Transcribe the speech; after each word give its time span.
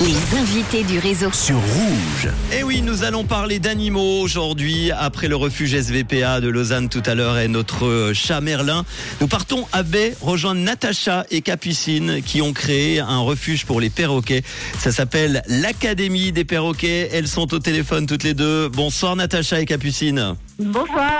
Les 0.00 0.36
invités 0.36 0.82
du 0.82 0.98
réseau. 0.98 1.30
sur 1.32 1.54
Rouge. 1.54 2.28
Et 2.52 2.64
oui, 2.64 2.82
nous 2.82 3.04
allons 3.04 3.22
parler 3.22 3.60
d'animaux 3.60 4.20
aujourd'hui. 4.20 4.90
Après 4.90 5.28
le 5.28 5.36
refuge 5.36 5.80
SVPA 5.80 6.40
de 6.40 6.48
Lausanne 6.48 6.88
tout 6.88 7.04
à 7.06 7.14
l'heure 7.14 7.38
et 7.38 7.46
notre 7.46 8.10
chat 8.14 8.40
Merlin, 8.40 8.84
nous 9.20 9.28
partons 9.28 9.68
à 9.70 9.84
Baie 9.84 10.16
rejoindre 10.20 10.60
Natacha 10.60 11.24
et 11.30 11.40
Capucine 11.40 12.20
qui 12.20 12.42
ont 12.42 12.52
créé 12.52 12.98
un 12.98 13.20
refuge 13.20 13.64
pour 13.64 13.80
les 13.80 13.90
perroquets. 13.90 14.42
Ça 14.80 14.90
s'appelle 14.90 15.44
l'Académie 15.46 16.32
des 16.32 16.44
perroquets. 16.44 17.10
Elles 17.12 17.28
sont 17.28 17.54
au 17.54 17.60
téléphone 17.60 18.06
toutes 18.06 18.24
les 18.24 18.34
deux. 18.34 18.68
Bonsoir 18.68 19.14
Natacha 19.14 19.60
et 19.60 19.66
Capucine. 19.66 20.34
Bonsoir, 20.58 21.12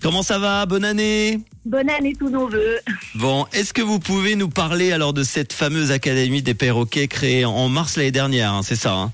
Comment 0.00 0.22
ça 0.22 0.38
va? 0.38 0.66
Bonne 0.66 0.84
année 0.84 1.40
bonne 1.64 1.90
année 1.90 2.14
tous 2.18 2.30
nos 2.30 2.48
voeux. 2.48 2.78
Bon, 3.14 3.46
est-ce 3.52 3.72
que 3.72 3.82
vous 3.82 3.98
pouvez 3.98 4.36
nous 4.36 4.48
parler 4.48 4.92
alors 4.92 5.12
de 5.12 5.22
cette 5.22 5.52
fameuse 5.52 5.90
Académie 5.90 6.42
des 6.42 6.54
perroquets 6.54 7.08
créée 7.08 7.44
en 7.44 7.68
mars 7.68 7.96
l'année 7.96 8.10
dernière, 8.10 8.52
hein, 8.52 8.62
c'est 8.62 8.76
ça 8.76 8.94
hein? 8.94 9.12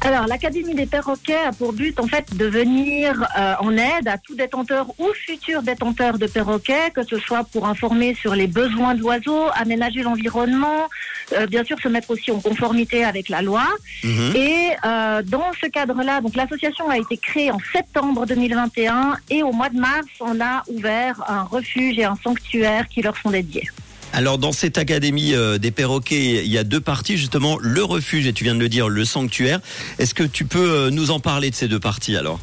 Alors, 0.00 0.26
l'Académie 0.28 0.74
des 0.74 0.86
perroquets 0.86 1.44
a 1.48 1.52
pour 1.52 1.72
but 1.72 1.98
en 1.98 2.06
fait 2.06 2.36
de 2.36 2.46
venir 2.46 3.26
euh, 3.36 3.54
en 3.58 3.76
aide 3.76 4.06
à 4.06 4.16
tout 4.16 4.36
détenteur 4.36 4.86
ou 4.98 5.08
futur 5.12 5.62
détenteur 5.62 6.18
de 6.18 6.26
perroquets, 6.26 6.90
que 6.94 7.02
ce 7.02 7.18
soit 7.18 7.42
pour 7.44 7.66
informer 7.66 8.14
sur 8.14 8.36
les 8.36 8.46
besoins 8.46 8.94
de 8.94 9.00
l'oiseau, 9.00 9.48
aménager 9.54 10.02
l'environnement, 10.02 10.88
euh, 11.32 11.46
bien 11.46 11.64
sûr 11.64 11.78
se 11.80 11.88
mettre 11.88 12.10
aussi 12.10 12.30
en 12.30 12.40
conformité 12.40 13.04
avec 13.04 13.28
la 13.28 13.42
loi. 13.42 13.64
Mhm. 14.04 14.36
Et 14.36 14.70
euh, 14.84 15.22
dans 15.24 15.50
ce 15.60 15.66
cadre-là, 15.66 16.20
donc 16.20 16.36
l'association 16.36 16.88
a 16.88 16.96
été 16.96 17.16
créée 17.16 17.50
en 17.50 17.58
septembre 17.72 18.24
2021 18.24 19.16
et 19.30 19.42
au 19.42 19.50
mois 19.50 19.68
de 19.68 19.80
mars, 19.80 20.06
on 20.20 20.40
a 20.40 20.62
ouvert 20.68 21.24
un 21.28 21.42
refuge 21.42 21.98
et 21.98 22.04
un 22.04 22.16
sanctuaire 22.22 22.86
qui 22.86 23.02
leur 23.02 23.16
sont 23.16 23.30
dédiés. 23.30 23.68
Alors 24.12 24.38
dans 24.38 24.52
cette 24.52 24.78
académie 24.78 25.34
euh, 25.34 25.58
des 25.58 25.70
perroquets, 25.70 26.44
il 26.44 26.50
y 26.50 26.58
a 26.58 26.64
deux 26.64 26.80
parties 26.80 27.16
justement, 27.16 27.58
le 27.60 27.84
refuge 27.84 28.26
et 28.26 28.32
tu 28.32 28.44
viens 28.44 28.54
de 28.54 28.60
le 28.60 28.68
dire, 28.68 28.88
le 28.88 29.04
sanctuaire. 29.04 29.60
Est-ce 29.98 30.14
que 30.14 30.24
tu 30.24 30.44
peux 30.44 30.70
euh, 30.70 30.90
nous 30.90 31.10
en 31.10 31.20
parler 31.20 31.50
de 31.50 31.54
ces 31.54 31.68
deux 31.68 31.80
parties 31.80 32.16
alors? 32.16 32.40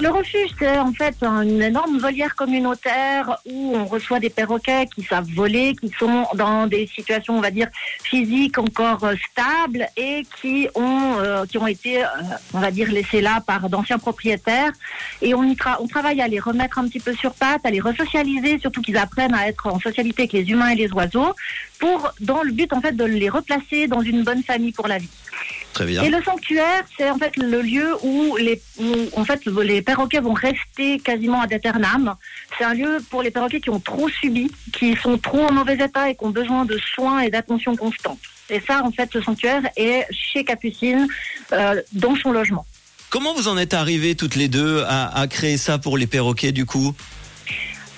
Le 0.00 0.08
refuge, 0.08 0.48
c'est 0.58 0.78
en 0.78 0.92
fait 0.92 1.14
une 1.22 1.60
énorme 1.60 1.98
volière 1.98 2.34
communautaire 2.34 3.38
où 3.44 3.76
on 3.76 3.84
reçoit 3.84 4.18
des 4.18 4.30
perroquets 4.30 4.86
qui 4.94 5.02
savent 5.02 5.28
voler, 5.34 5.76
qui 5.78 5.90
sont 5.98 6.26
dans 6.34 6.66
des 6.66 6.86
situations, 6.86 7.36
on 7.36 7.42
va 7.42 7.50
dire, 7.50 7.68
physiques 8.02 8.56
encore 8.56 9.04
euh, 9.04 9.14
stables 9.30 9.86
et 9.98 10.22
qui 10.40 10.68
ont, 10.74 11.18
euh, 11.18 11.44
qui 11.44 11.58
ont 11.58 11.66
été, 11.66 12.02
euh, 12.02 12.06
on 12.54 12.60
va 12.60 12.70
dire, 12.70 12.90
laissés 12.90 13.20
là 13.20 13.42
par 13.46 13.68
d'anciens 13.68 13.98
propriétaires. 13.98 14.72
Et 15.20 15.34
on, 15.34 15.42
y 15.42 15.56
travaille 15.56 16.22
à 16.22 16.28
les 16.28 16.40
remettre 16.40 16.78
un 16.78 16.88
petit 16.88 17.00
peu 17.00 17.14
sur 17.14 17.34
pattes, 17.34 17.66
à 17.66 17.70
les 17.70 17.80
resocialiser, 17.80 18.58
surtout 18.58 18.80
qu'ils 18.80 18.96
apprennent 18.96 19.34
à 19.34 19.48
être 19.48 19.66
en 19.66 19.80
socialité 19.80 20.22
avec 20.22 20.32
les 20.32 20.50
humains 20.50 20.68
et 20.68 20.76
les 20.76 20.90
oiseaux, 20.92 21.34
pour 21.78 22.10
dans 22.20 22.42
le 22.42 22.52
but 22.52 22.72
en 22.72 22.80
fait 22.80 22.92
de 22.92 23.04
les 23.04 23.28
replacer 23.28 23.86
dans 23.86 24.00
une 24.00 24.22
bonne 24.22 24.42
famille 24.42 24.72
pour 24.72 24.88
la 24.88 24.96
vie. 24.96 25.10
Très 25.72 25.86
bien. 25.86 26.02
Et 26.02 26.10
le 26.10 26.22
sanctuaire, 26.22 26.82
c'est 26.96 27.08
en 27.10 27.18
fait 27.18 27.36
le 27.36 27.62
lieu 27.62 27.94
où 28.02 28.36
les, 28.36 28.60
où, 28.78 28.92
en 29.16 29.24
fait, 29.24 29.40
les 29.46 29.82
perroquets 29.82 30.20
vont 30.20 30.32
rester 30.32 30.98
quasiment 30.98 31.40
ad 31.40 31.52
aeternam. 31.52 32.16
C'est 32.58 32.64
un 32.64 32.74
lieu 32.74 32.98
pour 33.08 33.22
les 33.22 33.30
perroquets 33.30 33.60
qui 33.60 33.70
ont 33.70 33.80
trop 33.80 34.08
subi, 34.08 34.50
qui 34.72 34.96
sont 34.96 35.16
trop 35.18 35.44
en 35.44 35.52
mauvais 35.52 35.74
état 35.74 36.10
et 36.10 36.16
qui 36.16 36.24
ont 36.24 36.30
besoin 36.30 36.64
de 36.64 36.78
soins 36.94 37.20
et 37.20 37.30
d'attention 37.30 37.76
constante. 37.76 38.18
Et 38.48 38.60
ça, 38.66 38.82
en 38.84 38.90
fait, 38.90 39.08
ce 39.12 39.20
sanctuaire 39.20 39.62
est 39.76 40.06
chez 40.10 40.44
Capucine, 40.44 41.06
euh, 41.52 41.80
dans 41.92 42.16
son 42.16 42.32
logement. 42.32 42.66
Comment 43.10 43.34
vous 43.34 43.48
en 43.48 43.56
êtes 43.56 43.74
arrivées 43.74 44.16
toutes 44.16 44.36
les 44.36 44.48
deux 44.48 44.82
à, 44.86 45.18
à 45.18 45.26
créer 45.28 45.56
ça 45.56 45.78
pour 45.78 45.96
les 45.98 46.06
perroquets 46.06 46.52
du 46.52 46.66
coup? 46.66 46.94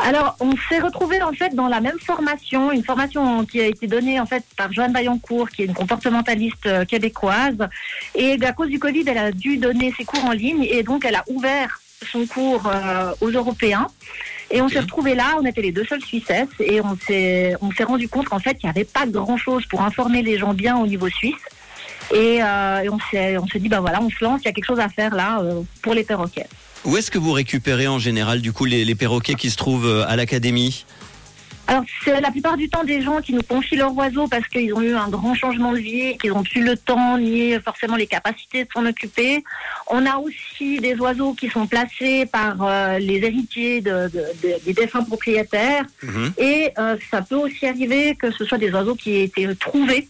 Alors, 0.04 0.36
on 0.40 0.52
s'est 0.68 0.80
retrouvés 0.80 1.22
en 1.22 1.32
fait 1.32 1.54
dans 1.54 1.68
la 1.68 1.80
même 1.80 1.98
formation, 2.00 2.72
une 2.72 2.82
formation 2.82 3.44
qui 3.44 3.60
a 3.60 3.66
été 3.66 3.86
donnée 3.86 4.18
en 4.18 4.26
fait 4.26 4.44
par 4.56 4.72
Joanne 4.72 4.92
Vaillancourt, 4.92 5.48
qui 5.48 5.62
est 5.62 5.66
une 5.66 5.74
comportementaliste 5.74 6.66
euh, 6.66 6.84
québécoise. 6.84 7.56
Et 8.16 8.36
à 8.44 8.52
cause 8.52 8.68
du 8.68 8.80
Covid, 8.80 9.04
elle 9.06 9.18
a 9.18 9.30
dû 9.30 9.58
donner 9.58 9.94
ses 9.96 10.04
cours 10.04 10.24
en 10.24 10.32
ligne 10.32 10.64
et 10.64 10.82
donc 10.82 11.04
elle 11.04 11.14
a 11.14 11.24
ouvert 11.28 11.80
son 12.10 12.26
cours 12.26 12.66
euh, 12.66 13.12
aux 13.20 13.30
Européens. 13.30 13.86
Et 14.50 14.60
on 14.60 14.68
s'est 14.68 14.80
retrouvés 14.80 15.14
là, 15.14 15.36
on 15.40 15.46
était 15.46 15.62
les 15.62 15.72
deux 15.72 15.84
seules 15.84 16.02
Suissesses 16.02 16.48
et 16.58 16.80
on 16.80 16.96
s'est 16.96 17.54
on 17.60 17.70
s'est 17.70 17.84
rendu 17.84 18.08
compte 18.08 18.28
qu'en 18.28 18.40
fait, 18.40 18.56
il 18.60 18.66
n'y 18.66 18.70
avait 18.70 18.84
pas 18.84 19.06
grand 19.06 19.36
chose 19.36 19.64
pour 19.66 19.82
informer 19.82 20.22
les 20.22 20.36
gens 20.36 20.52
bien 20.52 20.76
au 20.78 20.86
niveau 20.86 21.08
suisse. 21.08 21.44
Et, 22.12 22.42
euh, 22.42 22.80
et 22.80 22.88
on 22.88 22.98
s'est 23.10 23.38
on 23.38 23.46
s'est 23.46 23.60
dit, 23.60 23.68
bah 23.68 23.80
voilà, 23.80 24.02
on 24.02 24.10
se 24.10 24.22
lance, 24.22 24.40
il 24.42 24.46
y 24.46 24.48
a 24.48 24.52
quelque 24.52 24.66
chose 24.66 24.80
à 24.80 24.88
faire 24.88 25.14
là 25.14 25.40
euh, 25.40 25.62
pour 25.80 25.94
les 25.94 26.02
perroquets. 26.02 26.48
Où 26.84 26.96
est-ce 26.96 27.12
que 27.12 27.18
vous 27.18 27.32
récupérez 27.32 27.86
en 27.86 28.00
général 28.00 28.40
du 28.40 28.52
coup 28.52 28.64
les, 28.64 28.84
les 28.84 28.94
perroquets 28.96 29.34
qui 29.34 29.50
se 29.50 29.56
trouvent 29.56 29.86
euh, 29.86 30.04
à 30.08 30.16
l'académie? 30.16 30.84
Alors, 31.68 31.84
c'est 32.04 32.20
la 32.20 32.30
plupart 32.30 32.56
du 32.56 32.68
temps 32.68 32.82
des 32.84 33.00
gens 33.02 33.20
qui 33.20 33.32
nous 33.32 33.42
confient 33.42 33.76
leurs 33.76 33.96
oiseaux 33.96 34.26
parce 34.26 34.46
qu'ils 34.48 34.74
ont 34.74 34.82
eu 34.82 34.94
un 34.94 35.08
grand 35.08 35.34
changement 35.34 35.72
de 35.72 35.78
vie, 35.78 36.18
qu'ils 36.18 36.30
n'ont 36.32 36.42
plus 36.42 36.62
le 36.62 36.76
temps 36.76 37.16
ni 37.18 37.54
forcément 37.60 37.96
les 37.96 38.08
capacités 38.08 38.64
de 38.64 38.68
s'en 38.74 38.84
occuper. 38.84 39.44
On 39.86 40.04
a 40.04 40.16
aussi 40.16 40.80
des 40.80 40.96
oiseaux 40.96 41.34
qui 41.34 41.48
sont 41.48 41.66
placés 41.68 42.26
par 42.26 42.56
euh, 42.62 42.98
les 42.98 43.18
héritiers 43.24 43.80
de- 43.80 44.10
de- 44.12 44.26
de- 44.42 44.64
des 44.64 44.72
défunts 44.74 45.04
propriétaires. 45.04 45.84
Mhm. 46.02 46.32
Et 46.36 46.72
euh, 46.78 46.96
ça 47.10 47.22
peut 47.22 47.36
aussi 47.36 47.64
arriver 47.66 48.16
que 48.16 48.30
ce 48.32 48.44
soit 48.44 48.58
des 48.58 48.70
oiseaux 48.72 48.96
qui 48.96 49.12
aient 49.14 49.24
été 49.24 49.54
trouvés 49.56 50.08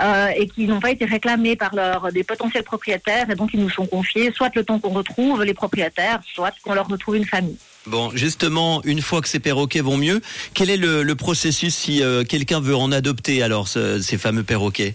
euh, 0.00 0.28
et 0.34 0.48
qui 0.48 0.66
n'ont 0.66 0.80
pas 0.80 0.90
été 0.90 1.04
réclamés 1.04 1.56
par 1.56 1.72
des 2.10 2.24
potentiels 2.24 2.64
propriétaires 2.64 3.28
et 3.30 3.34
donc 3.34 3.50
ils 3.52 3.60
nous 3.60 3.70
sont 3.70 3.86
confiés, 3.86 4.32
soit 4.34 4.50
le 4.56 4.64
temps 4.64 4.78
qu'on 4.78 4.90
retrouve 4.94 5.44
les 5.44 5.54
propriétaires, 5.54 6.20
soit 6.34 6.52
qu'on 6.64 6.74
leur 6.74 6.88
retrouve 6.88 7.16
une 7.16 7.26
famille. 7.26 7.58
Bon, 7.86 8.10
justement, 8.14 8.82
une 8.84 9.00
fois 9.00 9.20
que 9.22 9.28
ces 9.28 9.38
perroquets 9.38 9.80
vont 9.80 9.96
mieux, 9.96 10.20
quel 10.54 10.70
est 10.70 10.76
le, 10.76 11.02
le 11.04 11.14
processus 11.14 11.74
si 11.74 12.02
euh, 12.02 12.24
quelqu'un 12.24 12.60
veut 12.60 12.74
en 12.76 12.90
adopter 12.90 13.42
alors 13.42 13.68
ce- 13.68 14.00
ces 14.00 14.18
fameux 14.18 14.42
perroquets? 14.42 14.94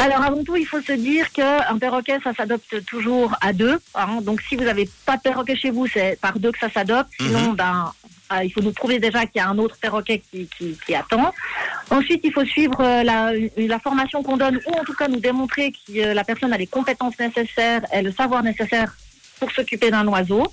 Alors 0.00 0.22
avant 0.22 0.44
tout, 0.44 0.54
il 0.54 0.64
faut 0.64 0.80
se 0.80 0.92
dire 0.92 1.32
qu'un 1.32 1.76
perroquet, 1.80 2.18
ça 2.22 2.32
s'adopte 2.32 2.84
toujours 2.86 3.34
à 3.40 3.52
deux. 3.52 3.80
hein. 3.96 4.20
Donc 4.22 4.40
si 4.48 4.54
vous 4.54 4.62
n'avez 4.62 4.88
pas 5.04 5.16
de 5.16 5.22
perroquet 5.22 5.56
chez 5.56 5.70
vous, 5.72 5.88
c'est 5.88 6.16
par 6.20 6.38
deux 6.38 6.52
que 6.52 6.58
ça 6.60 6.70
s'adopte. 6.70 7.10
Sinon, 7.20 7.54
ben, 7.54 7.92
euh, 8.32 8.44
il 8.44 8.50
faut 8.52 8.60
nous 8.60 8.70
prouver 8.70 9.00
déjà 9.00 9.26
qu'il 9.26 9.40
y 9.40 9.44
a 9.44 9.48
un 9.48 9.58
autre 9.58 9.76
perroquet 9.80 10.22
qui, 10.30 10.48
qui, 10.56 10.78
qui 10.86 10.94
attend. 10.94 11.34
Ensuite, 11.90 12.20
il 12.22 12.32
faut 12.32 12.44
suivre 12.44 12.80
euh, 12.80 13.02
la, 13.02 13.32
la 13.56 13.78
formation 13.80 14.22
qu'on 14.22 14.36
donne, 14.36 14.60
ou 14.68 14.72
en 14.78 14.84
tout 14.84 14.94
cas 14.94 15.08
nous 15.08 15.18
démontrer 15.18 15.72
que 15.72 15.98
euh, 15.98 16.14
la 16.14 16.22
personne 16.22 16.52
a 16.52 16.58
les 16.58 16.68
compétences 16.68 17.18
nécessaires 17.18 17.82
et 17.92 18.00
le 18.02 18.12
savoir 18.12 18.44
nécessaire 18.44 18.94
pour 19.40 19.50
s'occuper 19.50 19.90
d'un 19.90 20.06
oiseau. 20.06 20.46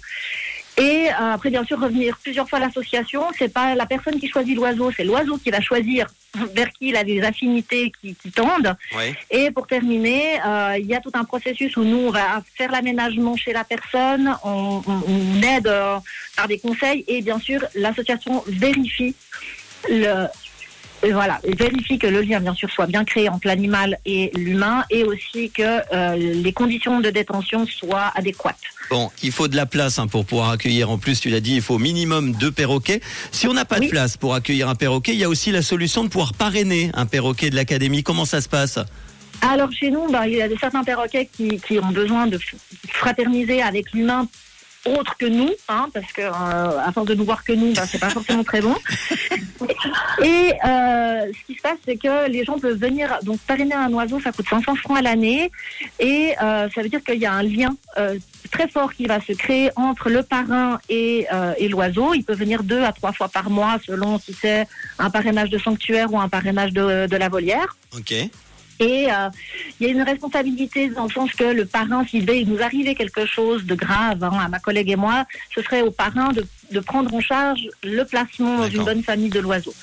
Et 0.78 1.08
euh, 1.08 1.34
après, 1.34 1.50
bien 1.50 1.64
sûr, 1.64 1.80
revenir 1.80 2.18
plusieurs 2.22 2.50
fois 2.50 2.60
à 2.60 2.62
l'association. 2.66 3.24
C'est 3.38 3.54
pas 3.54 3.76
la 3.76 3.86
personne 3.86 4.20
qui 4.20 4.28
choisit 4.28 4.56
l'oiseau, 4.56 4.92
c'est 4.96 5.06
l'oiseau 5.06 5.38
qui 5.38 5.50
va 5.50 5.62
choisir 5.62 6.08
vers 6.54 6.70
qui 6.70 6.90
il 6.90 6.98
a 6.98 7.04
des 7.04 7.22
affinités 7.22 7.92
qui, 8.02 8.14
qui 8.16 8.30
tendent. 8.32 8.76
Oui. 8.98 9.14
Et 9.32 9.52
pour 9.52 9.68
terminer, 9.68 10.40
euh, 10.46 10.76
il 10.78 10.86
y 10.88 10.94
a 10.96 11.00
tout 11.00 11.12
un 11.14 11.24
processus 11.24 11.78
où 11.78 11.84
nous, 11.84 12.08
on 12.08 12.12
va 12.12 12.44
faire 12.56 12.72
l'aménagement 12.72 13.38
chez 13.38 13.54
la 13.54 13.64
personne, 13.64 14.36
on, 14.44 14.82
on- 14.86 15.04
on 15.08 15.42
aide 15.44 15.68
euh, 15.68 15.96
par 16.36 16.48
des 16.50 16.60
conseils 16.60 17.06
et 17.08 17.22
bien 17.22 17.40
sûr, 17.40 17.64
l'association 17.76 18.44
vérifie 18.48 19.16
le... 19.90 20.26
et 21.06 21.12
Voilà, 21.12 21.40
et 21.44 21.54
vérifie 21.54 22.00
que 22.00 22.08
le 22.08 22.22
lien, 22.22 22.40
bien 22.40 22.56
sûr, 22.56 22.70
soit 22.72 22.88
bien 22.88 23.06
créé 23.06 23.30
entre 23.30 23.46
l'animal 23.46 24.00
et 24.06 24.32
l'humain 24.34 24.84
et 24.90 25.04
aussi 25.04 25.52
que 25.52 25.62
euh, 25.94 26.16
les 26.16 26.52
conditions 26.52 27.00
de 27.00 27.12
détention 27.12 27.68
soient 27.68 28.12
adéquates. 28.16 28.56
Bon, 28.90 29.12
il 29.22 29.32
faut 29.32 29.48
de 29.48 29.56
la 29.56 29.68
place 29.68 30.00
hein, 30.00 30.08
pour 30.08 30.26
pouvoir 30.26 30.50
accueillir. 30.50 30.90
En 30.90 30.98
plus, 30.98 31.20
tu 31.20 31.30
l'as 31.30 31.42
dit, 31.42 31.56
il 31.56 31.62
faut 31.62 31.76
au 31.76 31.80
minimum 31.80 32.34
deux 32.34 32.52
perroquets. 32.52 33.02
Si 33.32 33.48
on 33.48 33.54
n'a 33.54 33.66
pas 33.66 33.80
de 33.80 33.88
place 33.88 34.18
pour 34.18 34.34
accueillir 34.34 34.68
un 34.68 34.76
perroquet, 34.76 35.14
il 35.14 35.20
y 35.20 35.24
a 35.24 35.30
aussi 35.30 35.52
la 35.52 35.62
solution 35.62 36.04
de 36.04 36.10
pouvoir 36.10 36.34
parrainer 36.34 36.90
un 36.96 37.06
perroquet 37.06 37.52
de 37.52 37.56
l'académie. 37.56 38.02
Comment 38.02 38.26
ça 38.26 38.42
se 38.42 38.50
passe? 38.50 38.80
Alors 39.42 39.72
chez 39.72 39.92
nous, 39.92 40.10
bah, 40.12 40.28
il 40.28 40.36
y 40.36 40.42
a 40.42 40.48
des 40.48 40.58
certains 40.58 40.84
perroquets 40.84 41.30
qui, 41.32 41.60
qui 41.60 41.78
ont 41.78 41.92
besoin 41.92 42.26
de 42.26 42.40
fraterniser 42.88 43.62
avec 43.62 43.92
l'humain 43.94 44.28
autre 44.86 45.16
que 45.18 45.26
nous, 45.26 45.52
hein, 45.68 45.88
parce 45.94 46.12
que 46.12 46.22
euh, 46.22 46.80
à 46.80 46.92
force 46.92 47.08
de 47.08 47.16
nous 47.16 47.26
voir 47.26 47.44
que 47.44 47.54
nous, 47.54 47.74
bah, 47.74 47.86
c'est 47.88 48.00
pas 48.00 48.10
forcément 48.10 48.44
très 48.44 48.62
bon. 48.62 48.76
Et 50.26 50.54
euh, 50.66 51.32
ce 51.32 51.46
qui 51.46 51.56
se 51.56 51.62
passe, 51.62 51.78
c'est 51.86 51.98
que 51.98 52.28
les 52.28 52.44
gens 52.44 52.58
peuvent 52.58 52.80
venir 52.80 53.20
donc 53.22 53.40
parrainer 53.42 53.76
un 53.76 53.94
oiseau, 53.94 54.20
ça 54.20 54.32
coûte 54.32 54.48
500 54.50 54.74
francs 54.74 54.98
à 54.98 55.04
l'année, 55.04 55.52
et 56.00 56.34
euh, 56.42 56.68
ça 56.74 56.82
veut 56.82 56.90
dire 56.90 57.04
qu'il 57.04 57.20
y 57.20 57.28
a 57.28 57.32
un 57.34 57.44
lien 57.44 57.76
euh, 58.00 58.18
très 58.50 58.68
fort 58.68 58.92
qui 58.92 59.06
va 59.06 59.22
se 59.22 59.34
créer 59.34 59.70
entre 59.76 60.10
le 60.10 60.24
parrain 60.24 60.80
et, 60.90 61.28
et 61.60 61.68
l'oiseau. 61.68 62.16
Il 62.16 62.24
peut 62.24 62.34
venir 62.34 62.64
deux 62.64 62.82
à 62.82 62.92
trois 62.92 63.12
fois 63.12 63.28
par 63.28 63.52
mois, 63.52 63.78
selon 63.86 64.18
si 64.18 64.34
c'est 64.34 64.66
un 64.98 65.12
parrainage 65.12 65.52
de 65.52 65.60
sanctuaire 65.60 66.12
ou 66.12 66.20
un 66.20 66.30
parrainage 66.30 66.72
de, 66.72 67.06
de 67.06 67.18
la 67.18 67.30
volière. 67.30 67.78
Ok. 67.96 68.14
Et 68.80 69.08
euh, 69.10 69.30
il 69.80 69.88
y 69.88 69.90
a 69.90 69.94
une 69.94 70.02
responsabilité 70.02 70.90
dans 70.90 71.06
le 71.06 71.12
sens 71.12 71.32
que 71.32 71.46
le 71.46 71.66
parrain, 71.66 72.06
s'il 72.06 72.26
nous 72.48 72.62
arriver 72.62 72.96
quelque 72.96 73.26
chose 73.26 73.66
de 73.66 73.76
grave 73.76 74.24
hein, 74.24 74.38
à 74.44 74.50
ma 74.50 74.60
collègue 74.60 74.90
et 74.90 74.96
moi, 74.96 75.26
ce 75.54 75.62
serait 75.62 75.82
au 75.82 75.92
parrain 75.92 76.34
de, 76.34 76.46
de 76.72 76.80
prendre 76.80 77.14
en 77.14 77.22
charge 77.22 77.62
le 77.84 78.04
placement 78.04 78.58
dans 78.58 78.70
une 78.70 78.84
bonne 78.84 79.04
famille 79.04 79.30
de 79.30 79.40
l'oiseau. 79.40 79.74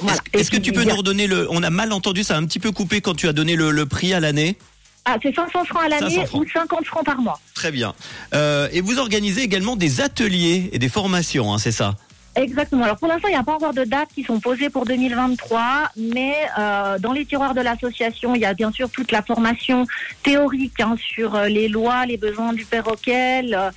Voilà. 0.00 0.18
Est-ce 0.32 0.40
est-ce 0.40 0.50
que 0.50 0.56
tu 0.56 0.72
peux 0.72 0.84
nous 0.84 0.96
redonner 0.96 1.26
le... 1.26 1.46
On 1.50 1.62
a 1.62 1.70
mal 1.70 1.92
entendu, 1.92 2.24
ça 2.24 2.34
a 2.34 2.38
un 2.38 2.44
petit 2.44 2.58
peu 2.58 2.72
coupé 2.72 3.00
quand 3.00 3.14
tu 3.14 3.28
as 3.28 3.32
donné 3.32 3.56
le, 3.56 3.70
le 3.70 3.86
prix 3.86 4.12
à 4.12 4.20
l'année. 4.20 4.56
Ah, 5.04 5.16
c'est 5.22 5.34
500 5.34 5.64
francs 5.64 5.82
à 5.84 5.90
500 5.90 6.04
l'année 6.04 6.26
francs. 6.26 6.42
ou 6.42 6.48
50 6.48 6.86
francs 6.86 7.04
par 7.04 7.18
mois. 7.18 7.40
Très 7.54 7.72
bien. 7.72 7.94
Euh, 8.34 8.68
et 8.72 8.80
vous 8.80 8.98
organisez 8.98 9.42
également 9.42 9.76
des 9.76 10.00
ateliers 10.00 10.70
et 10.72 10.78
des 10.78 10.88
formations, 10.88 11.52
hein, 11.52 11.58
c'est 11.58 11.72
ça? 11.72 11.96
Exactement. 12.34 12.84
Alors 12.84 12.96
pour 12.96 13.08
l'instant, 13.08 13.28
il 13.28 13.32
n'y 13.32 13.36
a 13.36 13.42
pas 13.42 13.54
encore 13.54 13.74
de 13.74 13.84
dates 13.84 14.08
qui 14.14 14.24
sont 14.24 14.40
posées 14.40 14.70
pour 14.70 14.86
2023, 14.86 15.90
mais 15.98 16.34
euh, 16.58 16.98
dans 16.98 17.12
les 17.12 17.26
tiroirs 17.26 17.52
de 17.52 17.60
l'association, 17.60 18.34
il 18.34 18.40
y 18.40 18.46
a 18.46 18.54
bien 18.54 18.72
sûr 18.72 18.88
toute 18.90 19.12
la 19.12 19.20
formation 19.22 19.86
théorique 20.22 20.80
hein, 20.80 20.96
sur 20.98 21.34
euh, 21.34 21.48
les 21.48 21.68
lois, 21.68 22.06
les 22.06 22.16
besoins 22.16 22.54
du 22.54 22.64
perroquet, 22.64 23.42
la- 23.42 23.70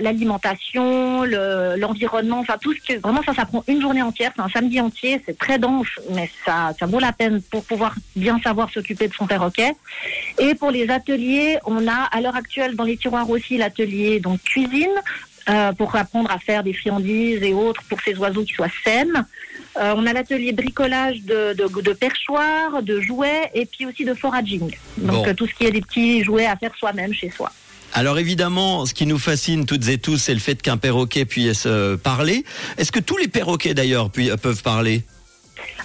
l'alimentation, 0.00 1.24
le- 1.24 1.74
l'environnement, 1.78 2.38
enfin 2.38 2.56
tout 2.60 2.72
ce 2.74 2.80
que 2.94 2.98
vraiment 3.00 3.22
ça, 3.24 3.34
ça 3.34 3.44
prend 3.44 3.64
une 3.66 3.80
journée 3.80 4.02
entière, 4.02 4.30
c'est 4.36 4.42
un 4.42 4.48
samedi 4.48 4.80
entier, 4.80 5.20
c'est 5.26 5.36
très 5.36 5.58
dense, 5.58 5.88
mais 6.14 6.30
ça, 6.44 6.72
ça 6.78 6.86
vaut 6.86 7.00
la 7.00 7.12
peine 7.12 7.42
pour 7.42 7.64
pouvoir 7.64 7.94
bien 8.14 8.38
savoir 8.40 8.70
s'occuper 8.70 9.08
de 9.08 9.14
son 9.14 9.26
perroquet. 9.26 9.72
Et 10.38 10.54
pour 10.54 10.70
les 10.70 10.88
ateliers, 10.90 11.58
on 11.66 11.88
a 11.88 12.04
à 12.12 12.20
l'heure 12.20 12.36
actuelle 12.36 12.76
dans 12.76 12.84
les 12.84 12.96
tiroirs 12.96 13.28
aussi 13.28 13.56
l'atelier 13.58 14.20
donc 14.20 14.40
cuisine 14.42 14.90
euh, 15.48 15.72
pour 15.72 15.94
apprendre 15.96 16.30
à 16.30 16.38
faire 16.38 16.62
des 16.62 16.72
friandises 16.74 17.42
et 17.42 17.52
autres 17.52 17.82
pour 17.88 17.98
ces 18.02 18.14
oiseaux 18.16 18.44
qui 18.44 18.52
soient 18.52 18.68
saines. 18.84 19.24
Euh, 19.78 19.94
on 19.96 20.06
a 20.06 20.12
l'atelier 20.12 20.52
bricolage 20.52 21.22
de, 21.22 21.54
de, 21.54 21.80
de 21.80 21.92
perchoirs, 21.92 22.82
de 22.82 23.00
jouets 23.00 23.50
et 23.54 23.66
puis 23.66 23.86
aussi 23.86 24.04
de 24.04 24.14
foraging. 24.14 24.70
Donc 24.98 25.24
Bon. 25.24 25.26
euh, 25.28 25.34
tout 25.34 25.46
ce 25.46 25.54
qui 25.54 25.64
est 25.64 25.70
des 25.70 25.80
petits 25.80 26.22
jouets 26.24 26.46
à 26.46 26.56
faire 26.56 26.72
soi-même 26.78 27.14
chez 27.14 27.30
soi. 27.30 27.50
Alors 27.92 28.18
évidemment, 28.18 28.86
ce 28.86 28.94
qui 28.94 29.06
nous 29.06 29.18
fascine 29.18 29.66
toutes 29.66 29.88
et 29.88 29.98
tous, 29.98 30.16
c'est 30.18 30.34
le 30.34 30.40
fait 30.40 30.60
qu'un 30.62 30.76
perroquet 30.76 31.24
puisse 31.24 31.66
parler. 32.04 32.44
Est-ce 32.78 32.92
que 32.92 33.00
tous 33.00 33.16
les 33.16 33.26
perroquets 33.28 33.74
d'ailleurs 33.74 34.10
peuvent 34.10 34.62
parler? 34.62 35.02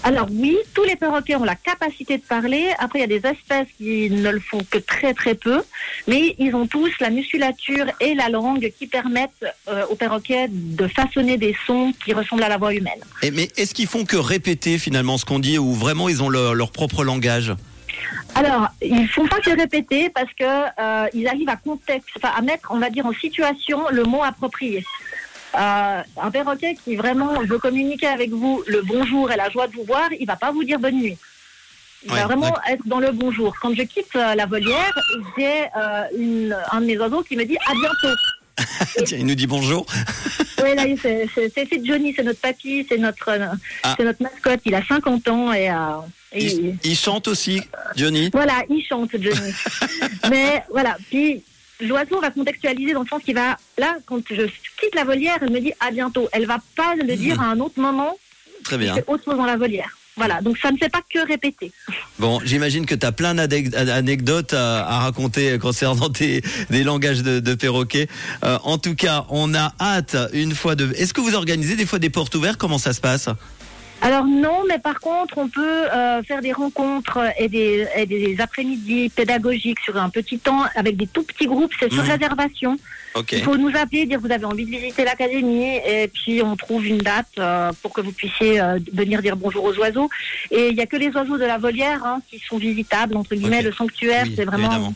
Alors 0.05 0.27
oui, 0.31 0.55
tous 0.75 0.83
les 0.83 0.95
perroquets 0.95 1.35
ont 1.35 1.43
la 1.43 1.55
capacité 1.55 2.19
de 2.19 2.21
parler. 2.21 2.67
Après, 2.77 2.99
il 2.99 3.01
y 3.01 3.05
a 3.05 3.19
des 3.19 3.27
espèces 3.27 3.67
qui 3.75 4.11
ne 4.11 4.29
le 4.29 4.39
font 4.39 4.61
que 4.69 4.77
très 4.77 5.15
très 5.15 5.33
peu, 5.33 5.63
mais 6.07 6.35
ils 6.37 6.53
ont 6.53 6.67
tous 6.67 6.91
la 6.99 7.09
musculature 7.09 7.87
et 7.99 8.13
la 8.13 8.29
langue 8.29 8.71
qui 8.77 8.85
permettent 8.85 9.31
euh, 9.67 9.83
aux 9.89 9.95
perroquets 9.95 10.45
de 10.47 10.87
façonner 10.87 11.37
des 11.37 11.55
sons 11.65 11.91
qui 12.05 12.13
ressemblent 12.13 12.43
à 12.43 12.49
la 12.49 12.57
voix 12.57 12.75
humaine. 12.75 12.99
Et, 13.23 13.31
Mais 13.31 13.49
est-ce 13.57 13.73
qu'ils 13.73 13.87
font 13.87 14.05
que 14.05 14.15
répéter 14.15 14.77
finalement 14.77 15.17
ce 15.17 15.25
qu'on 15.25 15.39
dit 15.39 15.57
ou 15.57 15.73
vraiment 15.73 16.07
ils 16.07 16.21
ont 16.21 16.29
leur, 16.29 16.53
leur 16.53 16.71
propre 16.71 17.03
langage? 17.03 17.55
Alors, 18.35 18.67
ils 18.81 19.07
font 19.07 19.25
pas 19.27 19.39
que 19.39 19.49
répéter 19.49 20.09
parce 20.09 20.31
que 20.33 20.43
euh, 20.43 21.07
ils 21.13 21.27
arrivent 21.27 21.49
à 21.49 21.55
contexte, 21.55 22.19
à 22.21 22.41
mettre, 22.41 22.69
on 22.69 22.79
va 22.79 22.89
dire, 22.89 23.05
en 23.05 23.13
situation 23.13 23.89
le 23.89 24.03
mot 24.03 24.21
approprié. 24.23 24.83
Euh, 25.57 26.01
un 26.21 26.31
perroquet 26.31 26.75
qui 26.83 26.95
vraiment 26.95 27.41
veut 27.43 27.59
communiquer 27.59 28.07
avec 28.07 28.29
vous 28.31 28.63
le 28.67 28.81
bonjour 28.81 29.31
et 29.31 29.35
la 29.37 29.49
joie 29.49 29.67
de 29.67 29.73
vous 29.73 29.83
voir, 29.85 30.09
il 30.19 30.25
va 30.27 30.35
pas 30.35 30.51
vous 30.51 30.63
dire 30.63 30.79
bonne 30.79 30.95
nuit. 30.99 31.17
Il 32.03 32.11
Ouais, 32.11 32.17
va 32.19 32.25
vraiment 32.25 32.53
être 32.69 32.85
dans 32.85 32.99
le 32.99 33.11
bonjour. 33.11 33.55
Quand 33.61 33.73
je 33.73 33.81
quitte 33.83 34.15
euh, 34.15 34.35
la 34.35 34.45
volière, 34.45 34.93
j'ai 35.37 35.63
euh, 35.75 36.51
un 36.71 36.81
de 36.81 36.85
mes 36.85 36.97
oiseaux 36.97 37.23
qui 37.23 37.35
me 37.35 37.45
dit 37.45 37.57
à 37.65 37.71
bientôt. 37.73 38.15
Tiens, 39.05 39.17
il 39.17 39.25
nous 39.25 39.35
dit 39.35 39.47
bonjour. 39.47 39.85
Oui, 40.63 40.73
là, 40.73 40.83
c'est- 40.99 41.85
Johnny, 41.85 42.13
c'est 42.15 42.23
notre 42.23 42.39
papy, 42.39 42.85
c'est 42.89 42.97
notre, 42.97 43.29
euh, 43.29 43.45
Ah. 43.83 43.93
c'est 43.97 44.03
notre 44.03 44.23
mascotte. 44.23 44.61
Il 44.65 44.73
a 44.73 44.83
50 44.83 45.27
ans 45.27 45.53
et, 45.53 45.69
euh, 45.69 45.75
et 46.31 46.45
Il, 46.45 46.77
il 46.83 46.95
chante 46.97 47.27
aussi, 47.27 47.61
Johnny. 47.95 48.29
Voilà, 48.33 48.63
il 48.69 48.83
chante, 48.83 49.11
Johnny. 49.13 49.51
Mais 50.31 50.63
voilà, 50.71 50.97
puis 51.09 51.43
l'oiseau 51.81 52.19
va 52.19 52.31
contextualiser 52.31 52.93
dans 52.93 53.01
le 53.03 53.07
sens 53.07 53.21
qu'il 53.21 53.35
va, 53.35 53.57
là, 53.77 53.97
quand 54.07 54.21
je 54.31 54.47
quitte 54.85 54.95
la 54.95 55.03
volière, 55.03 55.37
elle 55.41 55.51
me 55.51 55.59
dit 55.59 55.73
à 55.79 55.91
bientôt. 55.91 56.27
Elle 56.31 56.45
va 56.45 56.59
pas 56.75 56.95
le 56.95 57.15
dire 57.15 57.41
à 57.41 57.45
un 57.45 57.59
autre 57.59 57.79
moment, 57.79 58.15
Très 58.63 58.77
bien. 58.77 58.95
autre 59.07 59.23
chose 59.25 59.37
dans 59.37 59.45
la 59.45 59.57
volière. 59.57 59.89
Voilà, 60.17 60.39
donc 60.41 60.57
ça 60.57 60.71
ne 60.71 60.77
fait 60.77 60.87
pas 60.87 61.01
que 61.13 61.27
répéter. 61.27 61.73
Bon, 62.19 62.39
j'imagine 62.45 62.85
que 62.85 62.95
tu 62.95 63.05
as 63.05 63.11
plein 63.11 63.35
d'anec- 63.35 63.69
d'anecdotes 63.69 64.53
à, 64.53 64.87
à 64.87 64.99
raconter 64.99 65.59
concernant 65.59 66.09
tes, 66.09 66.41
des 66.69 66.83
langages 66.85 67.21
de, 67.21 67.41
de 67.41 67.53
perroquets. 67.53 68.07
Euh, 68.45 68.57
en 68.63 68.77
tout 68.77 68.95
cas, 68.95 69.25
on 69.29 69.53
a 69.53 69.73
hâte 69.77 70.15
une 70.31 70.55
fois 70.55 70.75
de... 70.75 70.89
Est-ce 70.93 71.13
que 71.13 71.19
vous 71.19 71.35
organisez 71.35 71.75
des 71.75 71.85
fois 71.85 71.99
des 71.99 72.09
portes 72.09 72.33
ouvertes? 72.33 72.57
Comment 72.57 72.77
ça 72.77 72.93
se 72.93 73.01
passe? 73.01 73.27
Alors 74.05 74.25
non, 74.25 74.61
mais 74.69 74.77
par 74.77 74.99
contre, 74.99 75.39
on 75.39 75.47
peut 75.47 75.91
euh, 75.91 76.21
faire 76.21 76.41
des 76.41 76.51
rencontres 76.51 77.17
et 77.39 77.49
des, 77.49 77.87
et 77.95 78.05
des 78.05 78.39
après-midi 78.39 79.09
pédagogiques 79.09 79.79
sur 79.79 79.97
un 79.97 80.09
petit 80.09 80.37
temps 80.37 80.61
avec 80.75 80.95
des 80.95 81.07
tout 81.07 81.23
petits 81.23 81.47
groupes, 81.47 81.73
c'est 81.79 81.91
sur 81.91 82.03
réservation. 82.03 82.77
Ok. 83.15 83.31
Il 83.31 83.41
faut 83.41 83.57
nous 83.57 83.75
appeler, 83.75 84.05
dire 84.05 84.21
que 84.21 84.27
vous 84.27 84.31
avez 84.31 84.45
envie 84.45 84.65
de 84.65 84.69
visiter 84.69 85.05
l'académie 85.05 85.77
et 85.77 86.07
puis 86.07 86.43
on 86.43 86.55
trouve 86.55 86.85
une 86.85 86.99
date 86.99 87.25
euh, 87.39 87.71
pour 87.81 87.93
que 87.93 88.01
vous 88.01 88.11
puissiez 88.11 88.61
euh, 88.61 88.77
venir 88.93 89.23
dire 89.23 89.37
bonjour 89.37 89.63
aux 89.63 89.75
oiseaux. 89.79 90.11
Et 90.51 90.67
il 90.67 90.75
n'y 90.75 90.81
a 90.81 90.85
que 90.85 90.97
les 90.97 91.09
oiseaux 91.09 91.39
de 91.39 91.45
la 91.45 91.57
volière 91.57 92.05
hein, 92.05 92.21
qui 92.29 92.37
sont 92.37 92.57
visitables, 92.57 93.17
entre 93.17 93.33
guillemets, 93.33 93.63
le 93.63 93.71
sanctuaire, 93.71 94.25
Oui, 94.27 94.33
c'est 94.35 94.45
vraiment 94.45 94.67
évidemment. 94.67 94.93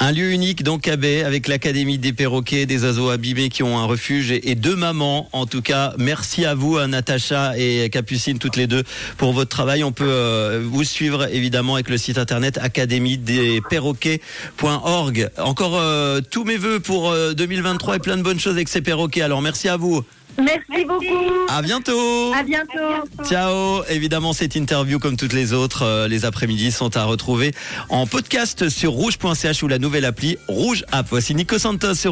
Un 0.00 0.12
lieu 0.12 0.30
unique 0.30 0.62
donc 0.62 0.86
à 0.86 0.92
avec 0.92 1.48
l'Académie 1.48 1.98
des 1.98 2.12
perroquets, 2.12 2.66
des 2.66 2.84
oiseaux 2.84 3.10
abîmés 3.10 3.48
qui 3.48 3.62
ont 3.62 3.78
un 3.78 3.84
refuge 3.84 4.30
et, 4.30 4.54
deux 4.54 4.76
mamans. 4.76 5.28
En 5.32 5.46
tout 5.46 5.62
cas, 5.62 5.94
merci 5.98 6.44
à 6.44 6.54
vous, 6.54 6.76
hein, 6.76 6.88
Natacha 6.88 7.56
et 7.56 7.88
Capucine, 7.90 8.38
toutes 8.38 8.56
les 8.56 8.66
deux, 8.66 8.82
pour 9.16 9.32
votre 9.32 9.48
travail. 9.48 9.82
On 9.84 9.92
peut 9.92 10.04
euh, 10.08 10.60
vous 10.64 10.84
suivre 10.84 11.28
évidemment 11.32 11.74
avec 11.74 11.88
le 11.88 11.96
site 11.98 12.18
internet 12.18 12.58
académie-des-perroquets.org. 12.58 15.30
Encore 15.38 15.78
euh, 15.78 16.20
tous 16.20 16.44
mes 16.44 16.56
voeux 16.56 16.80
pour 16.80 17.10
euh, 17.10 17.34
2023 17.34 17.96
et 17.96 18.00
plein 18.00 18.16
de 18.16 18.22
bonnes 18.22 18.40
choses 18.40 18.54
avec 18.54 18.68
ces 18.68 18.82
perroquets. 18.82 19.22
Alors 19.22 19.42
merci 19.42 19.68
à 19.68 19.76
vous. 19.76 20.04
Merci 20.38 20.84
beaucoup. 20.84 21.04
À 21.48 21.62
bientôt. 21.62 22.32
À 22.32 22.42
bientôt. 22.44 23.24
Ciao. 23.24 23.82
Évidemment, 23.90 24.32
cette 24.32 24.54
interview, 24.54 24.98
comme 24.98 25.16
toutes 25.16 25.32
les 25.32 25.52
autres, 25.52 25.82
euh, 25.82 26.08
les 26.08 26.24
après-midi 26.24 26.70
sont 26.70 26.96
à 26.96 27.04
retrouver 27.04 27.52
en 27.88 28.06
podcast 28.06 28.68
sur 28.68 28.92
rouge.ch 28.92 29.62
ou 29.62 29.68
la 29.68 29.78
nouvelle 29.78 30.04
appli 30.04 30.38
Rouge 30.46 30.84
App. 30.92 31.06
Voici 31.10 31.34
Nico 31.34 31.58
Santos 31.58 31.94
sur 31.94 32.06